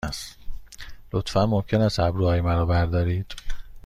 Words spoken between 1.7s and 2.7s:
است ابروهای مرا